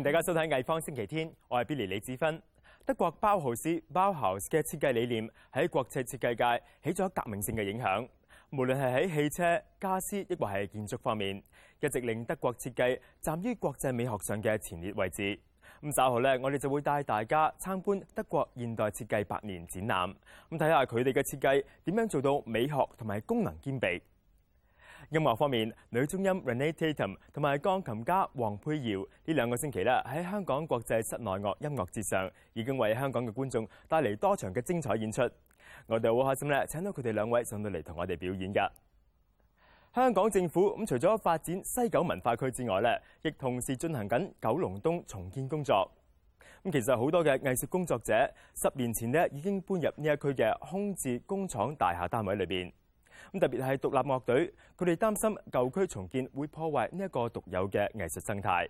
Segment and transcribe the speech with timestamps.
[0.00, 2.42] 迎大家收睇艺方星期天，我系 Billy 李子芬。
[2.86, 8.08] 德国包豪斯（包豪斯）嘅设计理念喺国际设计界起咗革命性嘅影响，
[8.48, 11.36] 无论系喺汽车、家私，亦或系建筑方面，
[11.80, 15.38] 一直令德国设计站于国际美学上嘅前列位置。
[15.82, 20.08] 咁稍后咧，我哋就会带大家参观德国现代设计百年展览，
[20.48, 24.00] 咁睇下佢哋嘅设计点样做到美学同埋功能兼备。
[25.10, 35.28] 音樂方面，女中音 Renate Tatum 同埋鋼琴家黃佩瑤呢兩個星期咧，喺香港國際室內樂音樂節上，已經為香港嘅觀眾帶嚟多場嘅精彩演出。
[35.88, 38.70] 我哋好開心咧，請到佢哋兩位上到嚟同我哋表演噶。
[39.96, 45.90] 香港政府咁除咗發展西九文化區之外咧，亦同時進行緊九龍東重建工作。
[46.62, 48.12] 咁其實好多嘅藝術工作者，
[48.54, 52.70] 十年前咧已經搬入呢一區嘅空置工廠大廈單位裏邊。
[53.32, 58.66] 咁特別係獨立樂隊，佢哋擔心舊區重建會破壞呢一個獨有嘅藝術生態。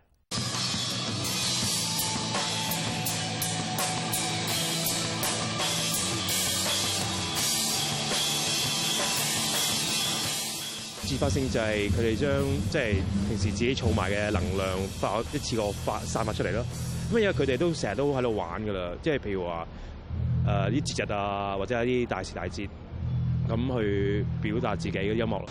[11.11, 12.31] 自發性就係佢哋將
[12.71, 12.93] 即係
[13.29, 16.65] 平時自己儲埋嘅能量發一次過發散發出嚟咯。
[17.11, 19.67] 咁因為佢哋都成日都喺度玩噶啦，即係譬如話
[20.47, 22.69] 誒啲節日啊，或者係啲大時大節。
[23.51, 25.47] 咁去表達自己嘅音樂啦。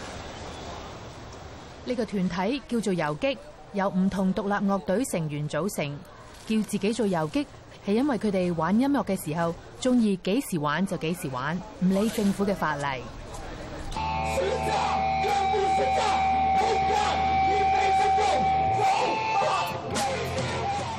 [1.85, 3.37] 呢個團體叫做遊擊，
[3.73, 5.99] 由唔同獨立樂隊成員組成。
[6.47, 7.45] 叫自己做遊擊，
[7.85, 13.03] 係因為佢哋玩音樂嘅時候，中意幾時玩就幾時玩，唔理政府嘅法例。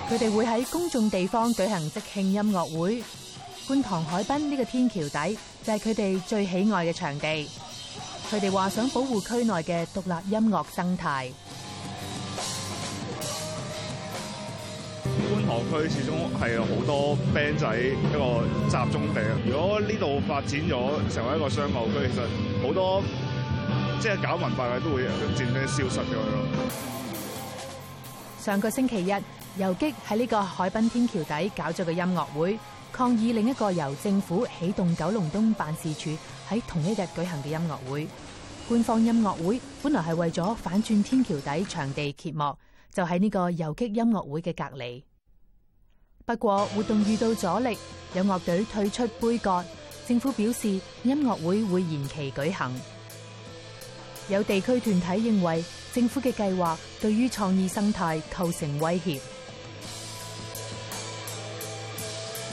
[0.08, 3.02] 佢哋會喺公眾地方舉行即興音樂會。
[3.66, 5.36] 觀塘海濱呢個天橋底。
[5.62, 7.48] 就係佢哋最喜愛嘅場地，
[8.30, 11.28] 佢哋話想保護區內嘅獨立音樂生態。
[15.28, 18.40] 觀塘區始終係好多 band 仔一個
[18.70, 23.02] 集中地，如果呢度發展咗成為一個商贸區，其實好多
[24.00, 25.02] 即係搞文化嘅都會
[25.36, 26.14] 渐漸消失咗。
[26.14, 26.70] 咯。
[28.40, 29.12] 上個星期一。
[29.58, 32.58] 游击喺呢个海滨天桥底搞咗个音乐会，
[32.92, 36.10] 抗议另一个由政府启动九龙东办事处
[36.48, 38.06] 喺同一日举行嘅音乐会。
[38.68, 42.54] 官方音乐会本来系为咗反转天桥底场地揭幕，
[42.92, 45.02] 就喺呢个游击音乐会嘅隔离。
[46.24, 47.76] 不过活动遇到阻力，
[48.14, 49.64] 有乐队退出杯葛，
[50.06, 50.68] 政府表示
[51.02, 52.80] 音乐会会延期举行。
[54.28, 59.20] 有地区团体认为政府嘅计划对于创意生态构成威胁。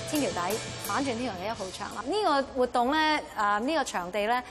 [0.10, 0.54] 天橋底
[0.86, 4.42] 反轉天橋嘅一號牆啦，呢個活動咧，啊呢個場地咧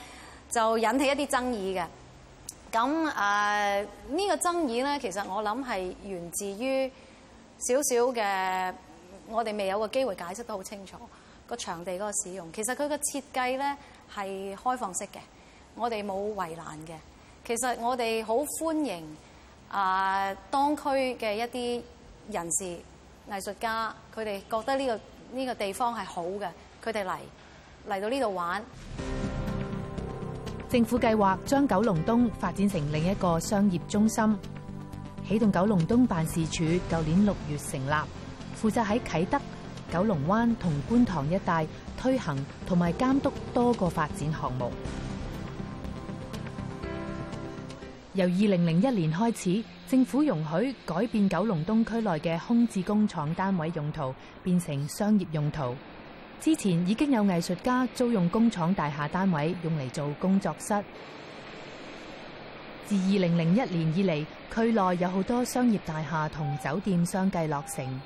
[0.50, 1.86] 就引起一啲爭議嘅。
[2.70, 6.86] 咁啊，呢個爭議咧，其實我諗係源自於
[7.60, 8.74] 少少嘅，
[9.30, 10.94] 我哋未有個機會解釋得好清楚
[11.46, 12.52] 個場地嗰個使用。
[12.52, 13.74] 其實佢個設計咧
[14.14, 15.18] 係開放式嘅，
[15.74, 16.92] 我哋冇圍欄嘅。
[17.46, 19.16] 其實我哋好歡迎
[19.70, 20.82] 啊，當區
[21.18, 21.82] 嘅一啲
[22.30, 22.64] 人士、
[23.30, 25.00] 藝術家，佢哋覺得呢個。
[25.32, 26.48] 呢個地方係好嘅，
[26.84, 27.16] 佢哋嚟
[27.88, 28.64] 嚟到呢度玩。
[30.68, 34.38] 政府計劃將九龍東發展成另一個商業中心，
[35.28, 37.90] 起動九龍東辦事處，舊年六月成立，
[38.60, 39.40] 負責喺啟德、
[39.92, 41.64] 九龍灣同觀塘一帶
[41.96, 44.70] 推行同埋監督多個發展項目。
[48.14, 49.64] 由二零零一年開始。
[49.88, 55.76] 政府容许改变九龙东区内嘅空置工厂单位用途，变成商业用途。
[56.40, 60.74] 之前已经有艺术家租用工厂大厦单位用嚟做工作室。
[62.84, 64.16] 自二零零一年以嚟，
[64.52, 68.00] 区内有好多商业大厦同酒店相继落成。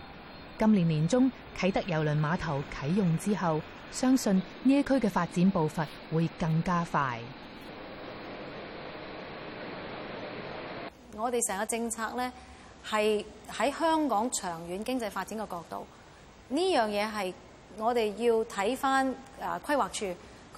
[0.59, 3.59] 今年年中启德邮轮码头启用之后，
[3.91, 4.43] 相信呢
[4.75, 7.19] 一区嘅发展步伐会更加快。
[11.21, 12.33] 我哋成個政策咧，
[12.89, 13.23] 係
[13.53, 15.87] 喺香港長遠經濟發展嘅角度，
[16.49, 17.35] 呢樣嘢係
[17.77, 19.15] 我哋要睇翻誒
[19.67, 20.07] 規劃處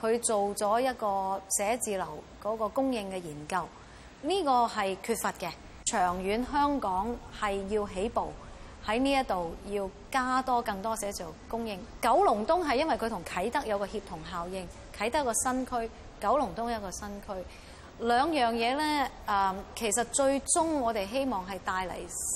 [0.07, 2.07] 佢做咗一個寫字樓
[2.41, 3.69] 嗰個供應嘅研究，
[4.23, 5.51] 呢個係缺乏嘅。
[5.87, 8.33] 長遠香港係要起步
[8.87, 11.79] 喺呢一度要加多更多寫字樓供應。
[12.01, 14.67] 九龍東係因為佢同啟德有個協同效應，
[14.97, 17.43] 啟德一個新區，九龍東一個新區。
[18.01, 21.95] 兩樣嘢咧，誒，其實最終我哋希望係帶嚟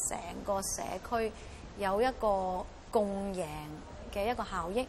[0.08, 1.32] 成個社區
[1.79, 3.44] 有一個共贏
[4.12, 4.87] 嘅一個效益。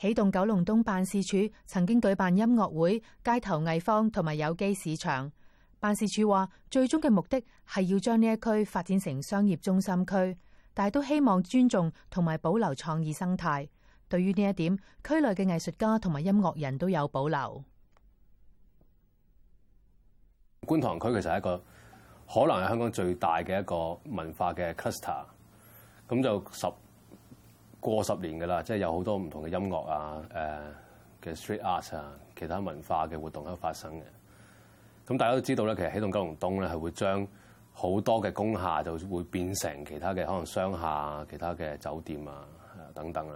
[0.00, 1.36] 起動九龍東辦事處
[1.66, 5.30] 曾經舉辦音樂會、街頭藝坊同埋有機市場。
[5.78, 10.36] 辦事處話，最終嘅目的係要將呢一區發展成商業中心區，
[10.74, 13.68] 但係都希望尊重同埋保留創意生態。
[14.08, 14.76] 對於呢一點，
[15.06, 17.62] 區內嘅藝術家同埋音樂人都有保留。
[20.70, 21.56] 觀塘區其實係一個
[22.32, 25.24] 可能係香港最大嘅一個文化嘅 cluster。
[26.08, 26.68] 咁就十
[27.80, 30.22] 過十年嘅啦，即係有好多唔同嘅音樂啊、
[31.24, 32.04] 誒嘅 street art 啊、
[32.38, 34.02] 其他文化嘅活動喺度發生嘅。
[35.08, 37.28] 咁大家都知道咧，其實起動九龍東咧係會將
[37.72, 42.44] 好多嘅工廈就會變成其他嘅可能商廈、其他嘅酒店啊
[42.94, 43.34] 等等啦。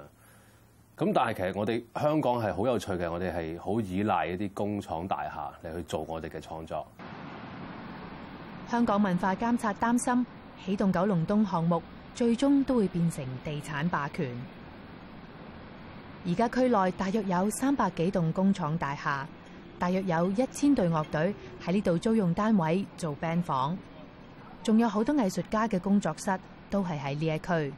[0.97, 6.87] 咁但係其實我哋香港係好有趣嘅，我哋係好依賴一啲工廠大廈嚟去做我哋嘅創作。
[8.75, 10.26] 香港文化監察擔心
[10.65, 11.81] 起動九龍東項目，
[12.12, 14.29] 最終都會變成地產霸權。
[16.26, 19.25] 而家區內大約有三百幾棟工廠大廈，
[19.79, 21.32] 大約有一千隊樂隊
[21.65, 23.79] 喺呢度租用單位做 band 房，
[24.65, 26.37] 仲有好多藝術家嘅工作室
[26.69, 27.73] 都係喺呢一區。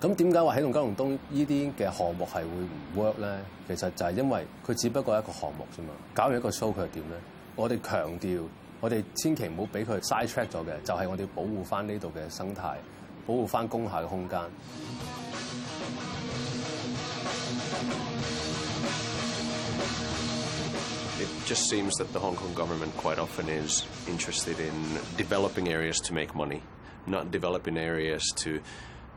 [0.00, 3.36] 咁點解話喺動九龍東呢啲嘅項目係會唔 work 咧？
[3.68, 7.18] 其實就係因為佢只不過一個項目啫嘛，搞完一個 show 佢又點咧？
[7.54, 8.40] 我哋強調，
[8.80, 12.76] 我哋千祈唔好俾佢 side track 咗嘅，就係、我哋保護翻呢度嘅生態，
[13.26, 14.40] 保護翻工廈嘅空間。
[21.20, 24.72] It just seems that the Hong Kong government quite often is interested in
[25.18, 26.62] developing areas to make money,
[27.06, 28.60] not developing areas to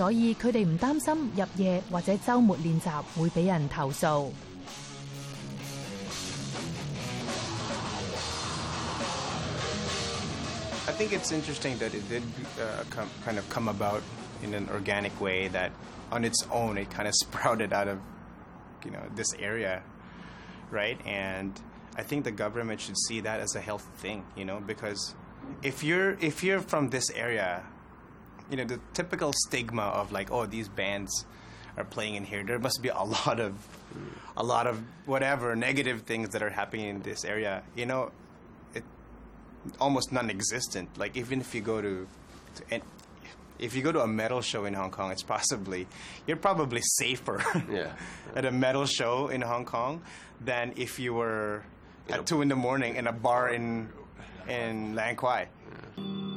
[0.00, 0.44] I think
[11.12, 12.22] it's interesting that it did
[12.60, 14.00] uh, come, kind of come about
[14.42, 15.72] in an organic way that
[16.12, 17.98] on its own it kind of sprouted out of
[18.84, 19.82] you know this area
[20.70, 21.60] right and
[21.96, 25.16] I think the government should see that as a health thing you know because
[25.64, 27.64] if you're if you're from this area
[28.50, 31.26] you know the typical stigma of like oh these bands
[31.76, 33.54] are playing in here there must be a lot of
[34.36, 38.10] a lot of whatever negative things that are happening in this area you know
[38.74, 38.84] it
[39.80, 42.06] almost non-existent like even if you go to,
[42.54, 42.82] to and
[43.58, 45.88] if you go to a metal show in Hong Kong, it's possibly
[46.28, 47.90] you're probably safer yeah.
[48.36, 50.00] at a metal show in Hong Kong
[50.40, 51.64] than if you were
[52.08, 53.88] at two in the morning in a bar in
[54.48, 55.48] in Lang Kwai.
[55.98, 56.27] Yeah.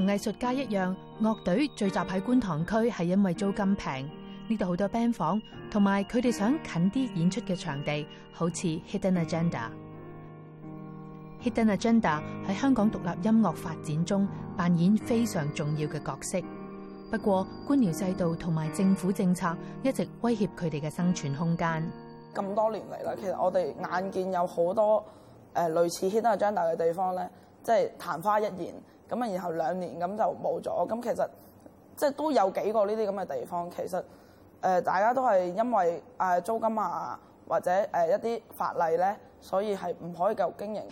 [0.00, 4.08] 同艺术家一样，乐队聚集喺观塘区系因为租金平，
[4.46, 8.06] 呢度好多 band 房，同埋佢哋想近啲演出嘅场地。
[8.32, 16.40] 好似 Hidden Agenda，Hidden Agenda 喺香港独立音乐发展中扮演非常重要嘅角色。
[17.10, 19.52] 不过官僚制度同埋政府政策
[19.82, 21.66] 一直威胁佢哋嘅生存空间。
[22.32, 25.04] 咁多年嚟啦，其实我哋眼见有好多
[25.54, 27.28] 诶类似 Hidden Agenda 嘅地方咧，
[27.64, 28.72] 即系昙花一现。
[29.08, 30.68] 咁啊，然後兩年咁就冇咗。
[30.88, 31.28] 咁其實
[31.96, 34.02] 即係都有幾個呢啲咁嘅地方，其實
[34.60, 40.82] 誒大家都係因為誒租金啊，或者誒一啲法例咧，所以係唔可以夠經營。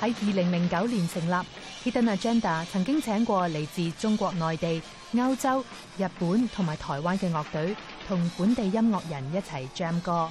[0.00, 4.82] 喺二零零九年成立 h i d d e a Janda 曾經請過嚟自中國內地、
[5.12, 5.62] 歐洲、
[5.98, 7.76] 日本同埋台灣嘅樂隊，
[8.08, 10.30] 同本地音樂人一齊 jam 歌。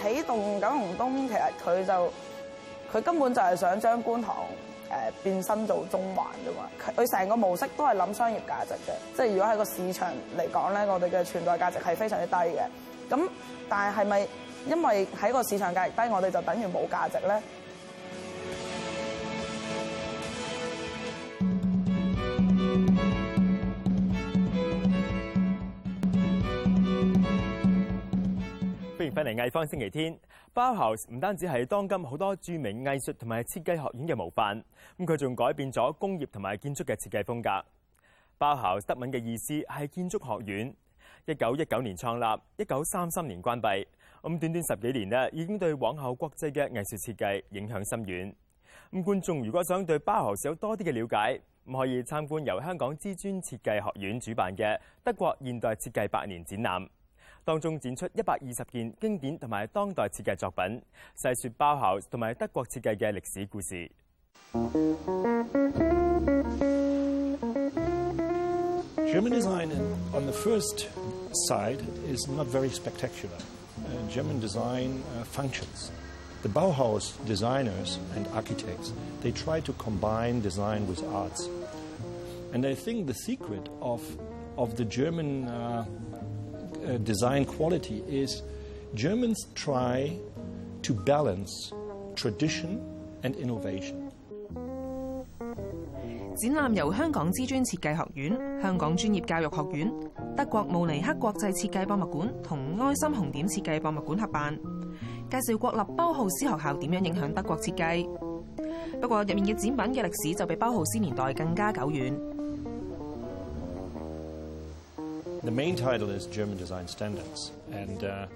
[0.00, 2.12] 起動九龍東，其實佢就
[2.92, 4.36] 佢根本就係想將觀塘
[5.22, 12.64] 誒變身做中環啫嘛，佢成個模式都係諗商業價值嘅，即係如果喺個市場嚟講咧，我哋嘅存在價值係非常之低嘅。
[13.10, 13.28] 咁
[13.68, 14.28] 但係係咪
[14.68, 17.42] 因為喺個市場價低，我哋就等於冇價值咧？
[29.10, 30.16] 翻嚟藝方星期天，
[30.52, 34.62] 包豪斯唔單止係當今好多著名藝術同埋設計學院嘅模範，
[34.98, 37.64] 咁佢仲改變咗工業同埋建築嘅設計風格。
[38.36, 40.74] 包豪斯德文嘅意思係建築學院，
[41.26, 43.86] 一九一九年創立，一九三三年關閉。
[44.20, 48.34] 咁短短十幾年呢，已經對往後國際嘅藝術設計影響深遠。
[48.92, 56.88] 咁觀眾如果想對包豪斯有多啲嘅了解，咁可以參觀由香港資專設計學院主辦嘅德國現代設計百年展覽。
[57.48, 58.92] German design
[70.12, 70.88] on the first
[71.48, 73.34] side is not very spectacular.
[73.86, 75.90] Uh, German design uh, functions.
[76.42, 81.48] The Bauhaus designers and architects, they try to combine design with arts.
[82.52, 84.02] And I think the secret of,
[84.58, 85.84] of the German uh,
[86.88, 86.88] a 设计质量是
[88.96, 90.10] ，Germans try
[90.82, 91.52] to balance
[92.16, 92.78] tradition
[93.22, 93.94] and innovation。
[96.40, 99.92] 展览由香港资深设计学院、香港专业教育学院、
[100.36, 104.56] 德国慕尼克国际设计博物馆同爱心红点设计博物馆合办，
[105.30, 108.08] 介绍国立包浩斯学校点样影响德国设计。
[109.00, 112.18] 不过，入面嘅展品嘅历史就比包浩斯年代更加久远。
[115.44, 118.26] The main title is German Design Standards, and uh,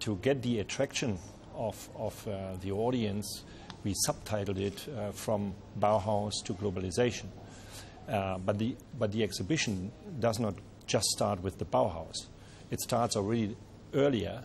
[0.00, 1.18] to get the attraction
[1.56, 3.44] of, of uh, the audience,
[3.82, 7.24] we subtitled it uh, from Bauhaus to globalization.
[8.06, 10.52] Uh, but, the, but the exhibition does not
[10.86, 12.26] just start with the Bauhaus.
[12.70, 13.56] It starts already
[13.94, 14.42] earlier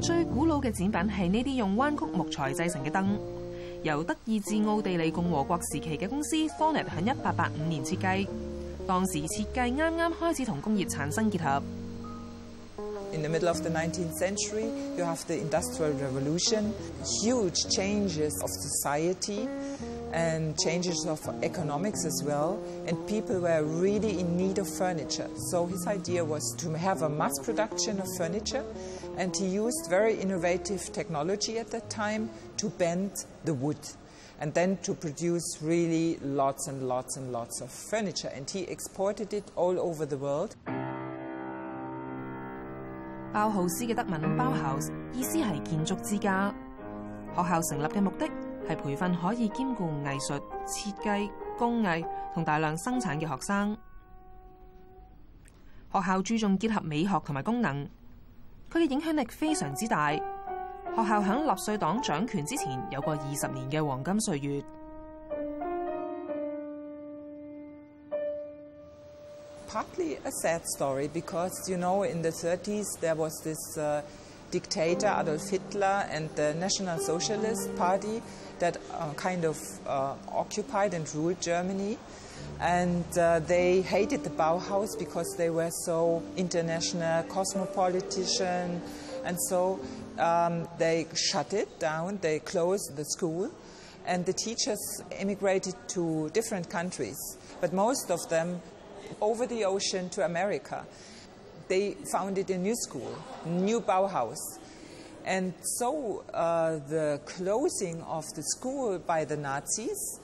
[0.00, 3.04] 最古老嘅展品係呢啲用彎曲木材製成嘅燈，
[3.82, 8.26] 由德意志奧地利共和國時期嘅公司 Fornet 喺一八八五年設計。
[8.86, 11.60] 當時設計啱啱開始同工業產生結合。
[13.12, 14.66] In the middle of the 19th century,
[14.96, 16.72] you have the Industrial Revolution,
[17.22, 19.48] huge changes of society
[20.12, 25.28] and changes of economics as well, and people were really in need of furniture.
[25.50, 28.64] So his idea was to have a mass production of furniture,
[29.16, 32.28] and he used very innovative technology at that time
[32.58, 33.12] to bend
[33.44, 33.78] the wood.
[34.38, 34.42] 包
[43.50, 46.54] 豪斯嘅德文包 haus 意思系建筑之家。
[47.34, 48.26] 学校成立嘅目的
[48.68, 53.74] 系培训可以兼顾艺术、设计、工艺同大量生产嘅学生。
[55.90, 57.88] 学校注重结合美学同埋功能，
[58.70, 60.12] 佢嘅影响力非常之大。
[60.96, 61.44] Partly
[70.24, 74.00] a sad story because you know in the 30s there was this uh,
[74.50, 78.22] dictator Adolf Hitler and the National Socialist Party
[78.60, 81.98] that uh, kind of uh, occupied and ruled Germany
[82.60, 88.80] and uh, they hated the Bauhaus because they were so international, cosmopolitan,
[89.24, 89.78] and so
[90.18, 93.50] um, they shut it down, they closed the school,
[94.06, 94.78] and the teachers
[95.20, 97.18] immigrated to different countries,
[97.60, 98.60] but most of them
[99.20, 100.84] over the ocean to America.
[101.68, 103.12] They founded a new school,
[103.44, 104.36] new Bauhaus.
[105.24, 110.20] And so uh, the closing of the school by the Nazis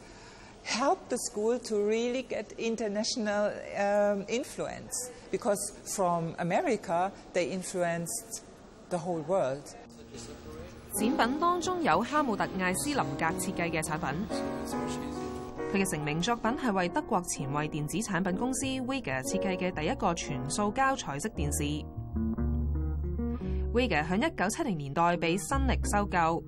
[0.62, 0.95] 展
[11.16, 14.09] 品当中有哈姆特艾斯林格设计嘅产品，
[15.73, 21.64] 佢嘅成名作品系为德国前卫电子产品公司 Wega 设计嘅第一个全塑胶彩色电视。
[23.75, 26.45] Wega 响一九七零年代被新力收购。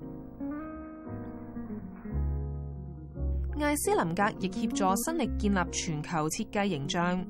[3.61, 7.25] 艾斯林格亦协助新力建立全球设计形象，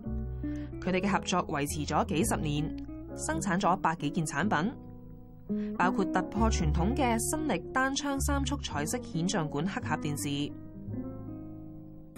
[0.81, 2.65] 佢哋嘅合作维持咗几十年，
[3.15, 10.29] 生产咗百几件产品，包括突破传统嘅新力单枪三速彩色显像管黑匣电视。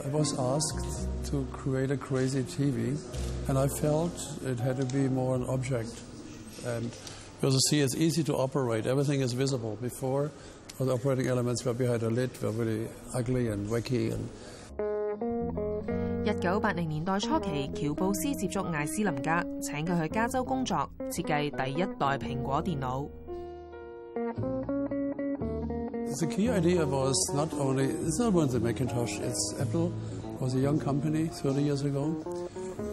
[0.04, 2.96] I was asked to create a crazy TV
[3.48, 4.12] and I felt
[4.44, 5.90] it had to be more an object,
[6.64, 6.90] and
[7.40, 10.30] because see, it is easy to operate, everything is visible before.
[10.78, 14.22] All the operating elements were behind the lid were really ugly and wacky and
[16.26, 19.22] 一九八零年代初期，喬布斯接觸艾斯林格，
[19.62, 20.76] 請佢去加州工作，
[21.10, 23.08] 設計第一代蘋果電腦。
[26.20, 29.92] The key idea was not only it's not only the Macintosh, it's Apple
[30.38, 32.12] was a young company 30 years ago,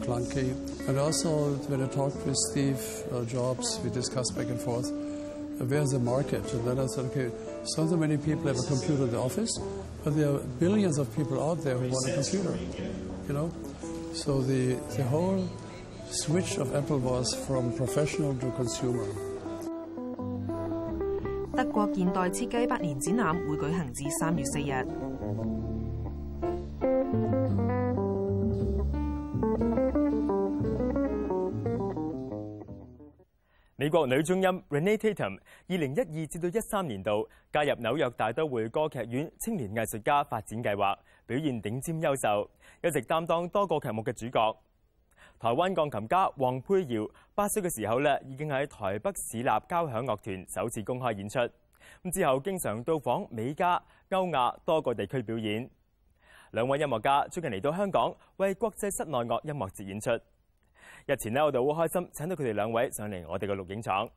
[0.00, 0.52] clunky.
[0.86, 2.78] And also, when I talked with Steve
[3.12, 6.52] uh, Jobs, we discussed back and forth, uh, where's the market?
[6.54, 7.30] And then I said, okay,
[7.64, 9.50] so many people have a computer in the office,
[10.04, 12.56] but there are billions of people out there who want a computer,
[13.26, 13.50] you know?
[14.12, 15.48] So the, the whole
[16.08, 19.06] switch of Apple was from professional to consumer.
[33.86, 35.38] 美国女中音 Renata Tatum，
[35.68, 40.92] 二零一二至到一三年度加入纽约大都会歌剧院青年艺术家发展计划，
[41.24, 42.50] 表现顶尖优秀，
[42.82, 44.52] 一直担当多个剧目嘅主角。
[45.38, 51.38] 台湾钢琴家黄佩瑶，八岁嘅时候咧已经喺台北市立交响乐团首次公开演出，
[52.02, 55.70] 咁之后经常到访美加、欧亚多个地区表演。
[56.50, 60.10] 两位音乐家最近嚟到香港为国际室内乐音乐节演出。
[61.08, 64.10] 日前呢，我哋好開心請到佢哋兩位上嚟我哋嘅錄影廠。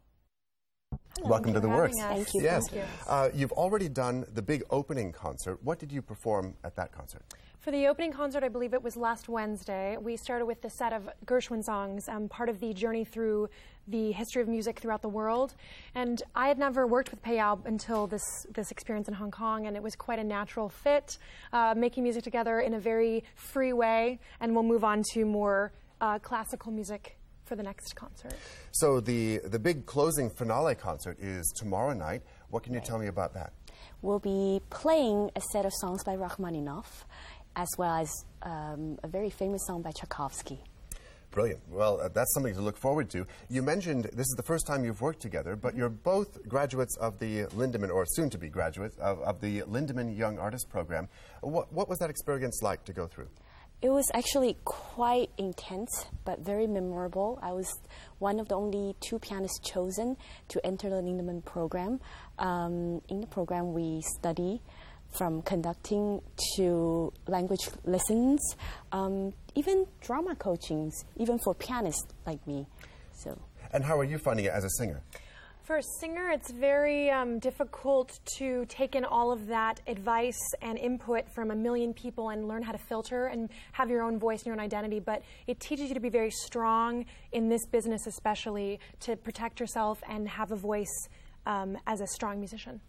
[1.23, 1.95] Welcome to the works.
[1.99, 2.41] Thank you.
[2.41, 2.63] Yes.
[2.67, 2.83] Thank you.
[3.07, 5.59] Uh, you've already done the big opening concert.
[5.61, 7.21] What did you perform at that concert?
[7.59, 10.91] For the opening concert, I believe it was last Wednesday, we started with the set
[10.93, 13.49] of Gershwin songs, um, part of the journey through
[13.87, 15.53] the history of music throughout the world.
[15.93, 18.23] And I had never worked with Payal until this,
[18.55, 21.19] this experience in Hong Kong, and it was quite a natural fit,
[21.53, 24.17] uh, making music together in a very free way.
[24.41, 28.33] And we'll move on to more uh, classical music for the next concert.
[28.71, 32.21] So the the big closing finale concert is tomorrow night.
[32.49, 32.87] What can you right.
[32.87, 33.53] tell me about that?
[34.01, 37.05] We'll be playing a set of songs by Rachmaninoff,
[37.55, 38.09] as well as
[38.43, 40.61] um, a very famous song by Tchaikovsky.
[41.31, 41.61] Brilliant.
[41.69, 43.27] Well, uh, that's something to look forward to.
[43.49, 47.19] You mentioned this is the first time you've worked together, but you're both graduates of
[47.19, 51.07] the Lindemann, or soon to be graduates of, of the Lindemann Young Artist Program.
[51.41, 53.27] What, what was that experience like to go through?
[53.81, 57.39] It was actually quite intense, but very memorable.
[57.41, 57.71] I was
[58.19, 60.17] one of the only two pianists chosen
[60.49, 62.01] to enter the Lindemann program.
[62.39, 64.61] Um, in the program, we study
[65.17, 66.21] from conducting
[66.57, 68.41] to language lessons,
[68.91, 72.67] um, even drama coachings, even for pianists like me.
[73.13, 73.39] So.
[73.71, 75.01] And how are you finding it as a singer?
[75.69, 80.79] For a singer, it's very um, difficult to take in all of that advice and
[80.79, 84.39] input from a million people and learn how to filter and have your own voice
[84.39, 84.99] and your own identity.
[84.99, 90.01] But it teaches you to be very strong in this business, especially to protect yourself
[90.09, 91.07] and have a voice
[91.45, 92.81] um, as a strong musician.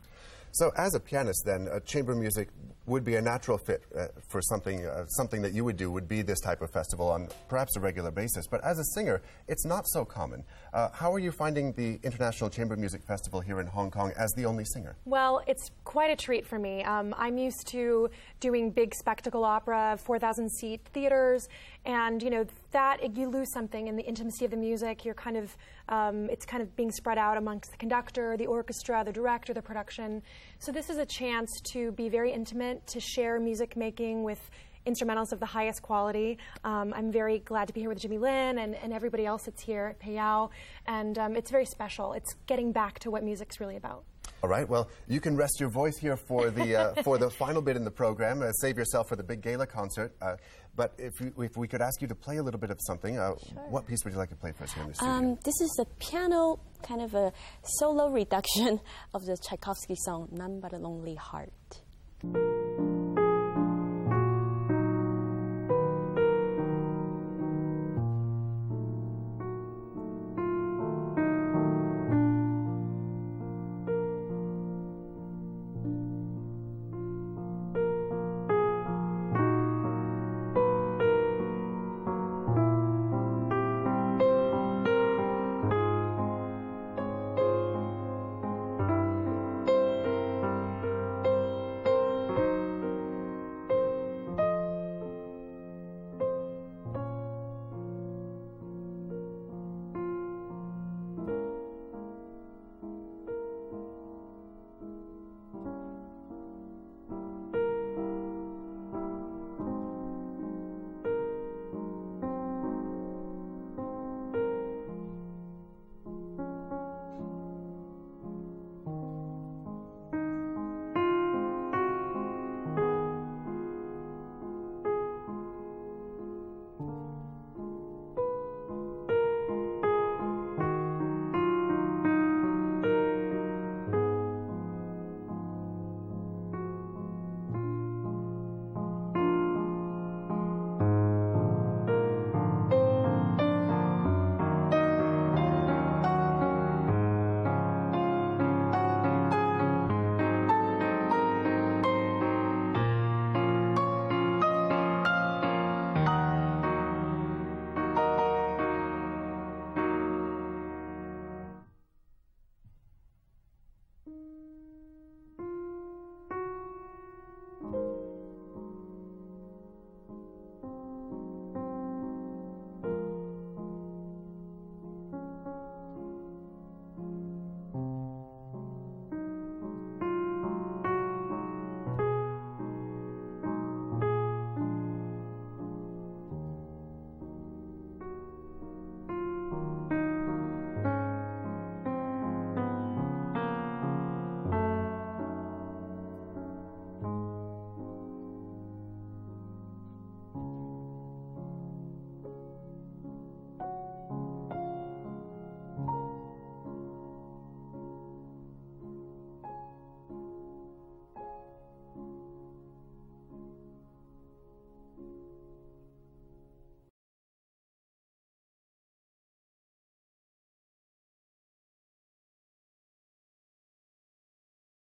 [0.52, 2.48] So, as a pianist, then, uh, chamber music
[2.86, 4.84] would be a natural fit uh, for something.
[4.84, 7.80] Uh, something that you would do would be this type of festival on perhaps a
[7.80, 8.48] regular basis.
[8.48, 10.42] But as a singer, it's not so common.
[10.74, 14.32] Uh, how are you finding the International Chamber Music Festival here in Hong Kong as
[14.32, 14.96] the only singer?
[15.04, 16.82] Well, it's quite a treat for me.
[16.82, 18.10] Um, I'm used to
[18.40, 21.48] doing big spectacle opera, 4,000 seat theaters,
[21.84, 25.04] and you know that you lose something in the intimacy of the music.
[25.04, 25.56] You're kind of
[25.88, 29.62] um, it's kind of being spread out amongst the conductor, the orchestra, the director, the
[29.62, 30.22] production.
[30.58, 34.38] So this is a chance to be very intimate, to share music making with
[34.86, 36.38] instrumentals of the highest quality.
[36.64, 39.62] Um, I'm very glad to be here with Jimmy Lynn and, and everybody else that's
[39.62, 40.50] here at Payao,
[40.86, 42.12] and um, it's very special.
[42.14, 44.04] It's getting back to what music's really about.
[44.42, 44.66] All right.
[44.66, 47.84] Well, you can rest your voice here for the uh, for the final bit in
[47.84, 48.40] the program.
[48.40, 50.14] Uh, save yourself for the big gala concert.
[50.22, 50.36] Uh,
[50.76, 53.18] but if we, if we could ask you to play a little bit of something,
[53.18, 53.58] uh, sure.
[53.68, 55.14] what piece would you like to play for us here in the um, studio?
[55.32, 57.32] Um, this is a piano kind of a
[57.64, 58.80] solo reduction
[59.14, 61.50] of the Tchaikovsky song "None But a Lonely Heart."